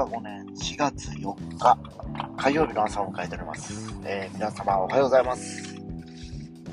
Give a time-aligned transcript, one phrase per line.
[0.00, 1.78] 和5年4月4日
[2.38, 3.94] 火曜日の朝を迎えております。
[4.04, 5.74] えー、皆様おはようございます。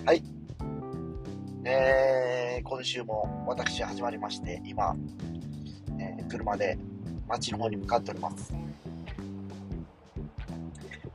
[0.06, 0.24] はい。
[1.66, 4.96] えー、今週も私始まりまして、今、
[6.00, 6.78] えー、車で
[7.28, 8.54] 街の方に向かっております。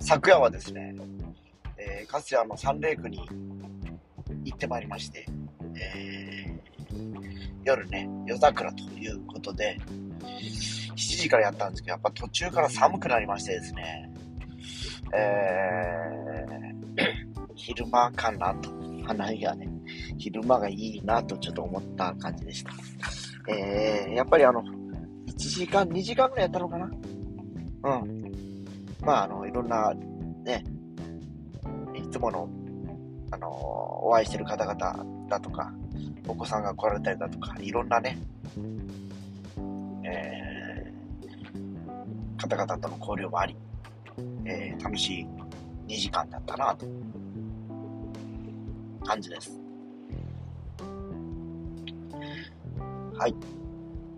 [0.00, 0.94] 昨夜はですね、
[1.78, 3.26] えー、かつやの三霊区に
[4.44, 5.26] 行ってまいりまして、
[5.76, 9.78] えー、夜ね、夜桜ということで、
[11.08, 14.10] 時からやったんですけど、やっぱ途中から寒くなりましてですね、
[15.14, 17.06] えー、
[17.54, 18.70] 昼間かなと、
[19.04, 19.68] 花火がね、
[20.18, 22.72] 昼間がいいなとちょっと思った感じでした。
[23.52, 26.90] えー、やっぱりあの、1時間、2時間ぐらいやったのかな
[27.84, 28.32] うん。
[29.04, 29.92] まあ、あの、いろんな、
[30.44, 30.64] ね、
[31.94, 32.48] いつもの、
[33.32, 35.72] あの、お会いしてる方々だとか、
[36.28, 38.18] お子さんが来られたりだとか、いろんなね、
[40.04, 40.51] えー、
[42.48, 43.56] 方々との交流もあり、
[44.44, 45.26] えー、楽しい
[45.86, 46.86] 2時間だったなと
[49.04, 49.60] 感じです。
[53.16, 53.34] はい。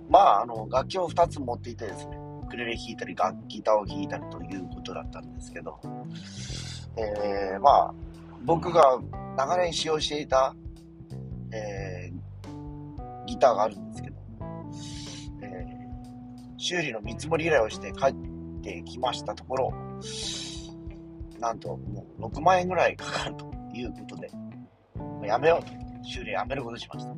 [0.09, 5.79] まあ、あの、楽器を2つ持っていてですね、ウクレレ弾いたり、楽ギターを弾いたりということだったんですけど、
[6.97, 7.95] えー、まあ、
[8.45, 9.01] 僕が
[9.37, 10.55] 長年使用していた、
[11.53, 14.17] えー、ギターがあるんですけど、
[16.65, 18.15] 修理の見積もり依頼をして帰っ
[18.63, 19.75] てきましたところ、
[21.39, 24.31] なんともう6万円ぐらいかかるということで、
[25.27, 25.85] やめようと。
[26.07, 27.15] 修理やめることにしました。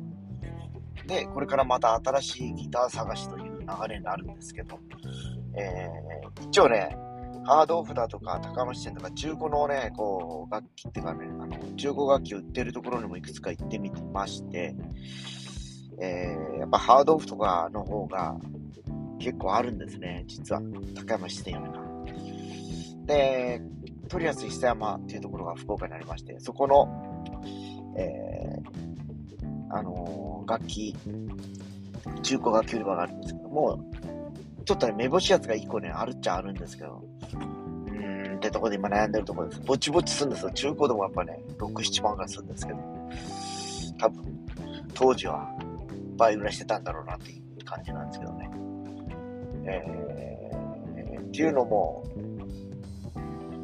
[1.07, 4.79] で、これからまた新しいギター探しという流れになるんですけど、
[5.57, 6.97] えー、一応ね、
[7.45, 14.75] ハードオフだとか、高松店とか、中古のね、こう、楽器っていうかね、あの、中古楽器売ってるところにもいくつか行ってみてまして、
[16.01, 18.35] えー、やっぱハードオフとかの方が
[19.19, 20.61] 結構あるんですね、実は。
[20.95, 21.87] 高山支店よりか。
[23.05, 23.61] で、
[24.07, 27.23] とりあえず久山っていうところが福岡にありまして、そこの、
[27.97, 30.95] えー、あのー、楽器、
[32.23, 33.91] 中古楽器売り場があるんですけども、
[34.65, 37.03] ちょっとね、目星やつが1個ね、あるっちゃあるんですけど、
[37.33, 39.61] うーんってとこで今悩んでるとこです。
[39.61, 40.51] ぼちぼちするんですよ。
[40.51, 42.79] 中古でもやっぱね、6、7万ぐらいするんですけど、
[43.97, 44.45] 多分、
[44.93, 45.49] 当時は
[46.17, 48.49] 倍ぐらいしてたんだろうなっていう感じなんですけどね。
[49.71, 52.03] えー、っていうのも、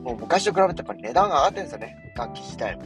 [0.03, 2.13] もう昔と比べてやっぱり値段が上がってるんですよね。
[2.15, 2.83] 楽器自体も。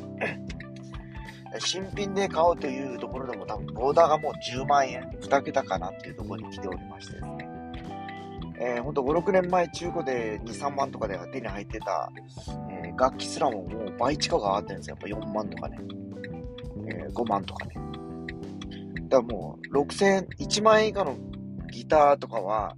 [1.60, 7.50] 新品で買おうというところでも多分ボーダーがもう10万円、2桁かなっていうところに来ておりましてですね。
[8.60, 12.12] えー、ほんと5、6年前中古で2、3万とかで手に入ってた、
[12.72, 14.98] えー、楽器すらももう倍近く上がってるんですよ。
[15.00, 15.78] やっぱ4万とかね。
[16.90, 17.76] えー、5万とかね。
[19.10, 21.16] だからもう6000円、1万円以下の
[21.72, 22.76] ギターとかは、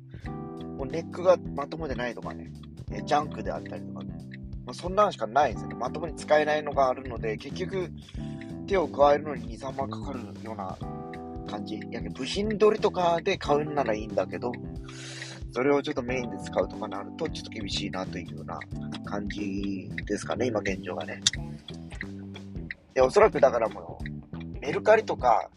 [0.79, 2.49] もうネックがまともでないとかね、
[2.89, 4.13] えジャンクであったりとかね。
[4.65, 5.75] まあ、そんなのしかないですよね。
[5.75, 7.91] まともに使えないのがあるので、結局、
[8.65, 10.77] 手を加えるのに2、3万かかるような
[11.51, 11.77] 感じ。
[11.91, 14.53] やけ部品取りとかで買うんならいいんだけど、
[15.51, 18.57] それをちょっとメインで使うとかなると、ちょっと厳しいなというような
[19.03, 21.19] 感じですかね、今現状がね。
[22.93, 25.49] で、おそらくだからもう、メルカリとか、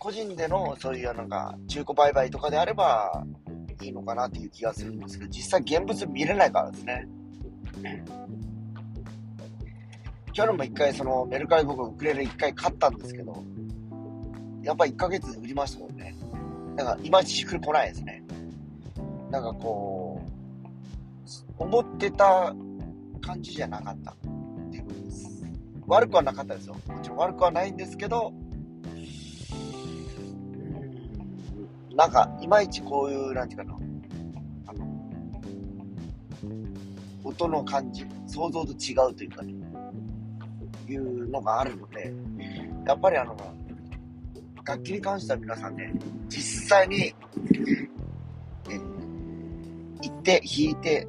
[0.00, 3.24] 個人でのそういうなんか中古売買とかであれば
[3.82, 7.06] いいのかなっていう気がするんですけど、実際現物見れないからですね。
[10.32, 13.42] 去年も一回そのメルカリ僕ウクレレ一回買ったんですけど、
[14.62, 16.14] やっぱ1ヶ月で売りましたもんね。
[16.76, 18.22] だからいまいちしっくりこないですね。
[19.30, 20.26] なんかこう、
[21.58, 22.54] 思ってた
[23.20, 24.14] 感じじゃなかったっ
[24.70, 25.44] ていうことです。
[25.86, 26.76] 悪くはなかったですよ。
[26.86, 28.32] もちろん悪くはないんですけど、
[31.96, 33.78] なんか、いまいちこういう、なんていうかな、
[34.66, 34.86] あの、
[37.24, 39.54] 音の感じ、想像と違うというかね、
[40.88, 42.12] いうのがあるので、
[42.86, 43.34] やっぱりあの、
[44.64, 45.92] 楽器に関しては皆さんね、
[46.28, 47.14] 実際にえ
[50.02, 51.08] 行って、弾いて、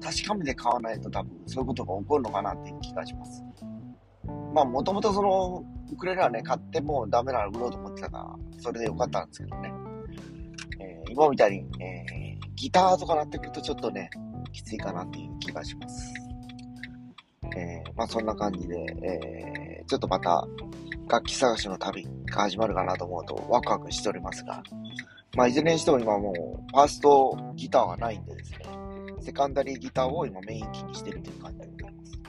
[0.00, 3.42] 確かめて買わないと多分そういうことが起こるのかなっていう気がします。
[4.54, 9.79] まあもともとそのウクレレはね、買ってもダメなら売ろうと思ってたから、それでよかったんですけどね。
[11.10, 14.10] 今みたいに、えー、ギターとかなってくるとちょっとね、
[14.52, 16.12] きついかなっていう気がします。
[17.56, 20.46] えー、まあそんな感じで、えー、ちょっとまた
[21.08, 24.62] 楽器探しの旅が始まるかなと思うとワクワクしておりますが、
[25.36, 28.58] まあ、いずれにしても今もう、ファーストギターがないんでですね、
[29.20, 32.20] セカンダリーギターを今メイン機にしてるという感じでございます。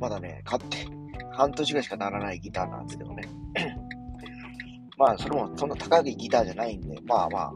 [0.00, 0.76] まだね、買って
[1.32, 3.22] 半年ぐらいしかならないギターなんですけどね。
[4.98, 7.52] まあ、それもそんな高いギターじゃないんで、まあまあ、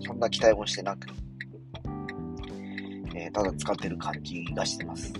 [0.00, 1.08] そんな期待もしてなく、
[3.14, 5.14] えー、ただ使ってる感じがしてます。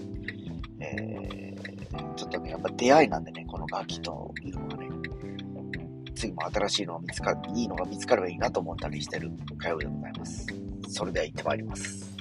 [0.79, 4.89] えー、ちょっとね、やっぱ出会いなんでね、この楽器というのがね、
[6.15, 10.47] 次も新しいのが見つか、いいのが見つかればいいなと思ったりしてる会話でございます。
[10.89, 12.17] それでは行ってまいります。